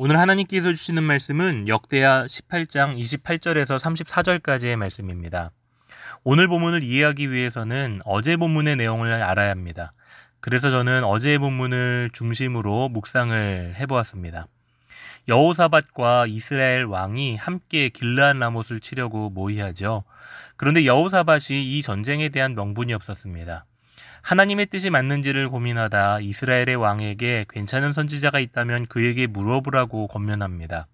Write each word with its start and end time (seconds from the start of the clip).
오늘 0.00 0.16
하나님께서 0.16 0.72
주시는 0.74 1.02
말씀은 1.02 1.66
역대하 1.66 2.24
18장 2.24 2.96
28절에서 3.00 3.80
34절까지의 3.80 4.76
말씀입니다. 4.76 5.50
오늘 6.22 6.46
본문을 6.46 6.84
이해하기 6.84 7.32
위해서는 7.32 8.02
어제 8.04 8.36
본문의 8.36 8.76
내용을 8.76 9.12
알아야 9.12 9.50
합니다. 9.50 9.92
그래서 10.38 10.70
저는 10.70 11.02
어제의 11.02 11.40
본문을 11.40 12.10
중심으로 12.12 12.90
묵상을 12.90 13.74
해보았습니다. 13.76 14.46
여호사밧과 15.26 16.26
이스라엘 16.28 16.84
왕이 16.84 17.34
함께 17.34 17.88
길르한 17.88 18.38
라못을 18.38 18.78
치려고 18.78 19.30
모의하죠. 19.30 20.04
그런데 20.56 20.86
여호사밧이 20.86 21.76
이 21.76 21.82
전쟁에 21.82 22.28
대한 22.28 22.54
명분이 22.54 22.94
없었습니다. 22.94 23.66
하나님의 24.22 24.66
뜻이 24.66 24.90
맞는지를 24.90 25.48
고민하다 25.48 26.20
이스라엘의 26.20 26.76
왕에게 26.76 27.46
괜찮은 27.48 27.92
선지자가 27.92 28.40
있다면 28.40 28.86
그에게 28.86 29.26
물어보라고 29.26 30.06
권면합니다. 30.08 30.86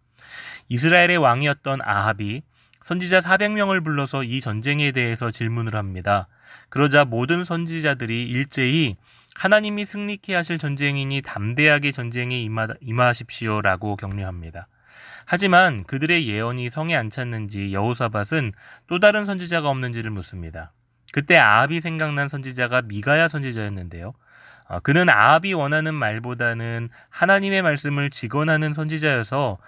이스라엘의 0.69 1.19
왕이었던 1.19 1.81
아합이 1.83 2.43
선지자 2.83 3.21
400명을 3.21 3.83
불러서 3.83 4.25
이 4.25 4.41
전쟁에 4.41 4.93
대해서 4.93 5.31
질문을 5.31 5.75
합니다. 5.75 6.29
그러자 6.69 7.05
모든 7.05 7.45
선지자들이 7.45 8.25
일제히 8.25 8.97
하나님이 9.35 9.85
승리케 9.85 10.35
하실 10.35 10.59
전쟁이니 10.59 11.23
담대하게 11.23 11.93
전쟁에 11.93 12.41
임하, 12.41 12.69
임하십시오 12.81 13.63
라고 13.63 13.97
격려합니다. 13.97 14.69
하지만 15.27 15.85
그들의 15.85 16.29
예언이 16.29 16.71
성에 16.71 16.95
안 16.95 17.11
찼는지 17.11 17.73
여호사밧은 17.73 18.53
또 18.87 19.01
다른 19.01 19.25
선지자가 19.25 19.69
없는지를 19.69 20.11
묻습니다. 20.11 20.73
그때 21.15 21.37
아합이 21.37 21.81
생각난 21.81 22.27
선지자가 22.27 22.83
미가야 22.83 23.29
선지자였는데요. 23.29 24.15
어, 24.67 24.81
그는 24.81 25.09
아합이 25.09 25.53
원하는 25.53 25.95
말보다는 25.95 26.89
하나님의 27.09 27.63
말씀을 27.63 28.11
직언하는 28.11 28.73
선지자여서 28.73 29.59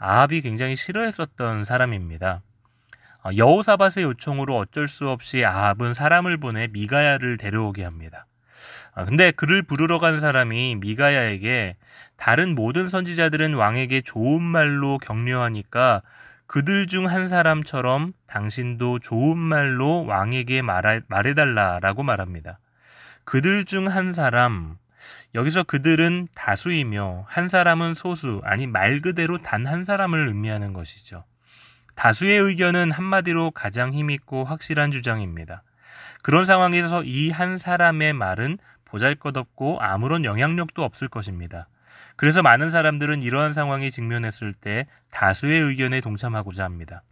아합이 0.00 0.40
굉장히 0.40 0.74
싫어했었던 0.74 1.62
사람입니다. 1.62 2.42
어, 3.22 3.30
여호사밧의 3.36 4.02
요청으로 4.02 4.56
어쩔 4.56 4.88
수 4.88 5.08
없이 5.08 5.44
아합은 5.44 5.94
사람을 5.94 6.38
보내 6.38 6.66
미가야를 6.66 7.36
데려오게 7.36 7.84
합니다. 7.84 8.26
어, 8.96 9.04
근데 9.04 9.30
그를 9.30 9.62
부르러 9.62 10.00
간 10.00 10.18
사람이 10.18 10.74
미가야에게 10.80 11.76
다른 12.16 12.56
모든 12.56 12.88
선지자들은 12.88 13.54
왕에게 13.54 14.00
좋은 14.00 14.42
말로 14.42 14.98
격려하니까 14.98 16.02
그들 16.46 16.86
중 16.86 17.06
한 17.06 17.28
사람처럼 17.28 18.12
당신도 18.26 19.00
좋은 19.00 19.36
말로 19.36 20.04
왕에게 20.06 20.62
말하, 20.62 21.00
말해달라라고 21.08 22.02
말합니다. 22.02 22.58
그들 23.24 23.64
중 23.64 23.88
한 23.88 24.12
사람, 24.12 24.76
여기서 25.34 25.64
그들은 25.64 26.28
다수이며 26.34 27.24
한 27.28 27.48
사람은 27.48 27.94
소수, 27.94 28.40
아니 28.44 28.66
말 28.66 29.00
그대로 29.00 29.38
단 29.38 29.66
한 29.66 29.82
사람을 29.84 30.28
의미하는 30.28 30.72
것이죠. 30.72 31.24
다수의 31.96 32.38
의견은 32.38 32.92
한마디로 32.92 33.50
가장 33.50 33.92
힘있고 33.92 34.44
확실한 34.44 34.92
주장입니다. 34.92 35.62
그런 36.22 36.44
상황에서 36.44 37.02
이 37.04 37.30
한 37.30 37.58
사람의 37.58 38.12
말은 38.12 38.58
보잘 38.84 39.14
것 39.16 39.36
없고 39.36 39.80
아무런 39.80 40.24
영향력도 40.24 40.82
없을 40.84 41.08
것입니다. 41.08 41.68
그래서 42.16 42.42
많은 42.42 42.70
사람들은 42.70 43.22
이러한 43.22 43.52
상황에 43.52 43.90
직면했을 43.90 44.54
때 44.54 44.86
다수의 45.10 45.60
의견에 45.60 46.00
동참하고자 46.00 46.64
합니다. 46.64 47.02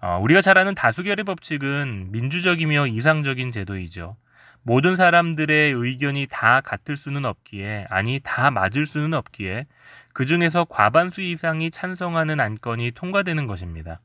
어, 0.00 0.18
우리가 0.20 0.40
잘 0.40 0.58
아는 0.58 0.74
다수결의 0.74 1.24
법칙은 1.24 2.10
민주적이며 2.10 2.88
이상적인 2.88 3.50
제도이죠. 3.52 4.16
모든 4.64 4.96
사람들의 4.96 5.72
의견이 5.72 6.26
다 6.30 6.60
같을 6.60 6.96
수는 6.96 7.24
없기에, 7.24 7.86
아니, 7.90 8.20
다 8.22 8.50
맞을 8.50 8.86
수는 8.86 9.12
없기에, 9.14 9.66
그 10.12 10.26
중에서 10.26 10.64
과반수 10.64 11.20
이상이 11.20 11.70
찬성하는 11.70 12.38
안건이 12.38 12.92
통과되는 12.92 13.46
것입니다. 13.46 14.00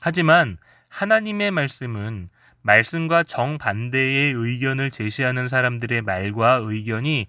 하지만 0.00 0.56
하나님의 0.88 1.50
말씀은 1.50 2.30
말씀과 2.62 3.22
정반대의 3.22 4.32
의견을 4.32 4.90
제시하는 4.90 5.48
사람들의 5.48 6.02
말과 6.02 6.60
의견이 6.62 7.26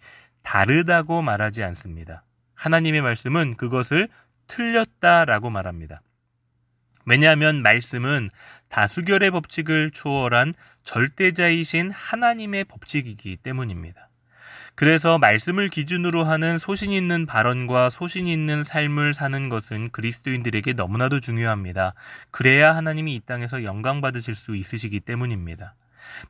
다르다고 0.49 1.21
말하지 1.21 1.61
않습니다. 1.61 2.23
하나님의 2.55 3.03
말씀은 3.03 3.55
그것을 3.55 4.09
틀렸다라고 4.47 5.51
말합니다. 5.51 6.01
왜냐하면 7.05 7.61
말씀은 7.61 8.31
다수결의 8.67 9.29
법칙을 9.29 9.91
초월한 9.91 10.55
절대자이신 10.81 11.91
하나님의 11.91 12.63
법칙이기 12.63 13.38
때문입니다. 13.38 14.09
그래서 14.73 15.19
말씀을 15.19 15.69
기준으로 15.69 16.23
하는 16.23 16.57
소신 16.57 16.89
있는 16.89 17.27
발언과 17.27 17.91
소신 17.91 18.25
있는 18.25 18.63
삶을 18.63 19.13
사는 19.13 19.49
것은 19.49 19.91
그리스도인들에게 19.91 20.73
너무나도 20.73 21.19
중요합니다. 21.19 21.93
그래야 22.31 22.75
하나님이 22.75 23.13
이 23.13 23.19
땅에서 23.19 23.63
영광 23.65 24.01
받으실 24.01 24.33
수 24.33 24.55
있으시기 24.55 24.99
때문입니다. 25.01 25.75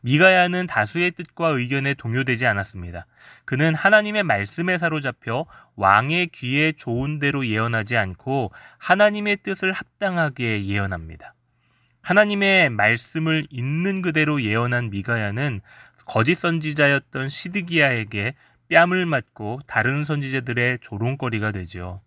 미가야는 0.01 0.67
다수의 0.67 1.11
뜻과 1.11 1.49
의견에 1.49 1.93
동요되지 1.93 2.45
않았습니다. 2.45 3.05
그는 3.45 3.75
하나님의 3.75 4.23
말씀에 4.23 4.77
사로잡혀 4.77 5.45
왕의 5.75 6.27
귀에 6.27 6.71
좋은 6.71 7.19
대로 7.19 7.45
예언하지 7.45 7.97
않고 7.97 8.51
하나님의 8.77 9.37
뜻을 9.43 9.71
합당하게 9.71 10.65
예언합니다. 10.65 11.33
하나님의 12.01 12.69
말씀을 12.69 13.45
있는 13.49 14.01
그대로 14.01 14.41
예언한 14.41 14.89
미가야는 14.89 15.61
거짓 16.05 16.35
선지자였던 16.35 17.29
시드기야에게 17.29 18.33
뺨을 18.69 19.05
맞고 19.05 19.61
다른 19.67 20.05
선지자들의 20.05 20.79
조롱거리가 20.79 21.51
되죠. 21.51 22.01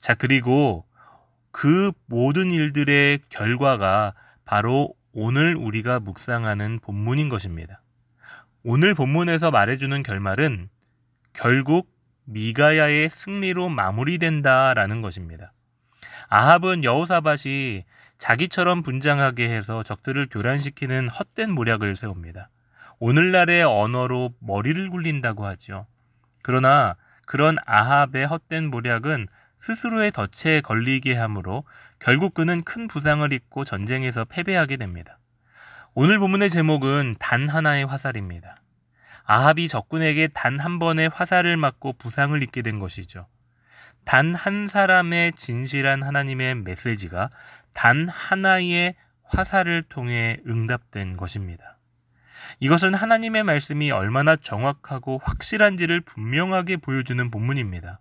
자, 0.00 0.14
그리고 0.14 0.84
그 1.50 1.92
모든 2.06 2.50
일들의 2.50 3.20
결과가 3.28 4.14
바로 4.44 4.94
오늘 5.12 5.56
우리가 5.56 6.00
묵상하는 6.00 6.80
본문인 6.80 7.28
것입니다. 7.28 7.82
오늘 8.62 8.94
본문에서 8.94 9.50
말해주는 9.50 10.02
결말은 10.02 10.68
결국 11.32 11.90
미가야의 12.24 13.08
승리로 13.08 13.68
마무리된다라는 13.68 15.02
것입니다. 15.02 15.52
아합은 16.28 16.84
여호사밭이 16.84 17.84
자기처럼 18.16 18.82
분장하게 18.82 19.50
해서 19.50 19.82
적들을 19.82 20.28
교란시키는 20.30 21.08
헛된 21.08 21.50
모략을 21.50 21.94
세웁니다. 21.96 22.48
오늘날의 23.00 23.64
언어로 23.64 24.32
머리를 24.38 24.88
굴린다고 24.88 25.44
하죠. 25.44 25.86
그러나 26.42 26.96
그런 27.26 27.56
아합의 27.66 28.26
헛된 28.26 28.70
모략은 28.70 29.26
스스로의 29.62 30.10
덫에 30.10 30.60
걸리게 30.60 31.14
하므로 31.14 31.62
결국 32.00 32.34
그는 32.34 32.64
큰 32.64 32.88
부상을 32.88 33.32
입고 33.32 33.64
전쟁에서 33.64 34.24
패배하게 34.24 34.76
됩니다. 34.76 35.20
오늘 35.94 36.18
본문의 36.18 36.50
제목은 36.50 37.14
단 37.20 37.48
하나의 37.48 37.86
화살입니다. 37.86 38.56
아합이 39.22 39.68
적군에게 39.68 40.26
단 40.34 40.58
한 40.58 40.80
번의 40.80 41.10
화살을 41.10 41.56
맞고 41.56 41.92
부상을 41.92 42.42
입게 42.42 42.62
된 42.62 42.80
것이죠. 42.80 43.28
단 44.04 44.34
한 44.34 44.66
사람의 44.66 45.34
진실한 45.34 46.02
하나님의 46.02 46.56
메시지가 46.56 47.30
단 47.72 48.08
하나의 48.08 48.96
화살을 49.22 49.84
통해 49.84 50.38
응답된 50.44 51.16
것입니다. 51.16 51.78
이것은 52.58 52.94
하나님의 52.94 53.44
말씀이 53.44 53.92
얼마나 53.92 54.34
정확하고 54.34 55.20
확실한지를 55.22 56.00
분명하게 56.00 56.78
보여주는 56.78 57.30
본문입니다. 57.30 58.00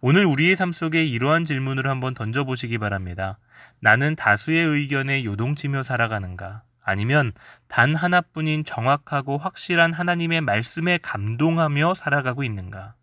오늘 0.00 0.26
우리의 0.26 0.56
삶 0.56 0.72
속에 0.72 1.04
이러한 1.04 1.44
질문을 1.44 1.86
한번 1.86 2.14
던져보시기 2.14 2.78
바랍니다. 2.78 3.38
나는 3.80 4.16
다수의 4.16 4.64
의견에 4.64 5.24
요동치며 5.24 5.82
살아가는가? 5.82 6.62
아니면 6.82 7.32
단 7.68 7.94
하나뿐인 7.94 8.64
정확하고 8.64 9.38
확실한 9.38 9.92
하나님의 9.92 10.42
말씀에 10.42 10.98
감동하며 10.98 11.94
살아가고 11.94 12.44
있는가? 12.44 12.94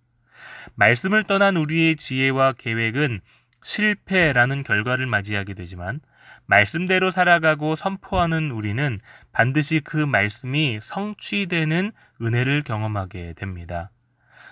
말씀을 0.75 1.23
떠난 1.23 1.57
우리의 1.57 1.95
지혜와 1.95 2.53
계획은 2.53 3.21
실패라는 3.63 4.63
결과를 4.63 5.07
맞이하게 5.07 5.53
되지만 5.55 5.99
말씀대로 6.45 7.11
살아가고 7.11 7.75
선포하는 7.75 8.51
우리는 8.51 8.99
반드시 9.31 9.79
그 9.79 9.97
말씀이 9.97 10.79
성취되는 10.81 11.91
은혜를 12.21 12.61
경험하게 12.63 13.33
됩니다. 13.33 13.89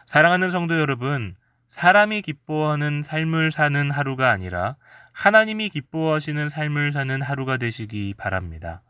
사랑하는 0.06 0.50
성도 0.50 0.80
여러분, 0.80 1.36
사람이 1.70 2.24
기뻐하는 2.24 3.04
삶을 3.04 3.52
사는 3.52 3.92
하루가 3.92 4.32
아니라 4.32 4.76
하나님이 5.14 5.70
기뻐하시는 5.70 6.50
삶을 6.50 6.92
사는 6.92 7.22
하루가 7.22 7.58
되시기 7.58 8.16
바랍니다. 8.18 8.82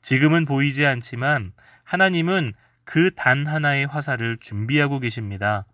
지금은 0.00 0.44
보이지 0.46 0.86
않지만 0.86 1.52
하나님은 1.84 2.52
그 2.84 3.10
단 3.14 3.46
하나의 3.46 3.86
화살을 3.86 4.38
준비하고 4.40 5.00
계십니다. 5.00 5.66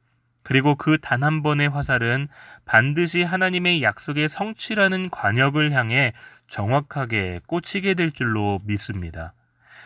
그리고 0.42 0.74
그 0.76 0.96
단 0.98 1.22
한 1.22 1.42
번의 1.42 1.68
화살은 1.68 2.26
반드시 2.64 3.22
하나님의 3.22 3.82
약속의 3.82 4.28
성취라는 4.28 5.10
관역을 5.10 5.72
향해 5.72 6.12
정확하게 6.48 7.40
꽂히게 7.46 7.94
될 7.94 8.10
줄로 8.12 8.60
믿습니다. 8.64 9.34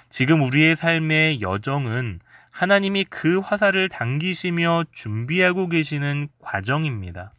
지금 0.08 0.43
우리의 0.43 0.76
삶의 0.76 1.40
여정은 1.40 2.20
하나님이 2.50 3.05
그 3.05 3.38
화살을 3.38 3.88
당기시며 3.88 4.85
준비하고 4.93 5.69
계시는 5.69 6.29
과정입니다. 6.41 7.32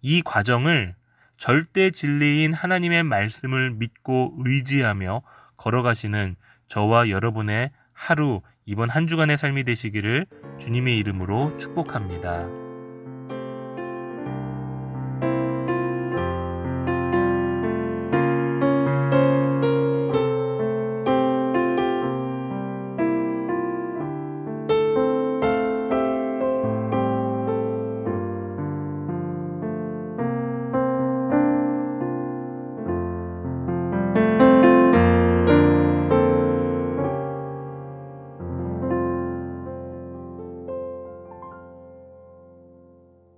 이 0.00 0.22
과정을 0.22 0.94
절대 1.36 1.90
진리인 1.90 2.52
하나님의 2.52 3.04
말씀을 3.04 3.70
믿고 3.72 4.34
의지하며 4.44 5.22
걸어가시는 5.56 6.36
저와 6.66 7.08
여러분의 7.08 7.70
하루 7.92 8.42
이번 8.64 8.90
한 8.90 9.06
주간의 9.06 9.36
삶이 9.36 9.64
되시기를 9.64 10.26
주님의 10.58 10.98
이름으로 10.98 11.56
축복합니다. 11.56 12.67